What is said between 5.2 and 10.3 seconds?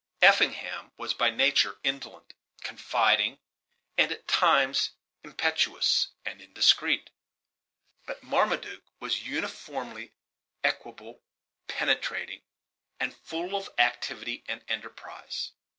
impetuous and indiscreet; but Marmaduke was uniformly